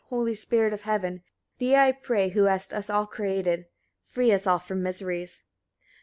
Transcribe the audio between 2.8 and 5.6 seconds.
all created; free us all from miseries.